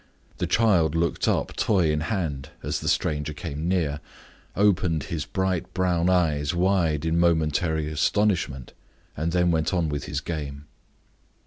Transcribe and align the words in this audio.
The 0.39 0.47
child 0.47 0.95
looked 0.95 1.27
up, 1.27 1.55
toy 1.55 1.91
in 1.91 1.99
hand, 1.99 2.49
as 2.63 2.79
the 2.79 2.87
stranger 2.89 3.33
came 3.33 3.67
near, 3.67 3.99
opened 4.55 5.03
his 5.03 5.27
bright 5.27 5.71
brown 5.75 6.09
eyes 6.09 6.53
in 6.53 7.19
momentary 7.19 7.85
astonishment, 7.87 8.73
and 9.15 9.31
then 9.31 9.51
went 9.51 9.75
on 9.75 9.89
with 9.89 10.05
his 10.05 10.19
game. 10.19 10.65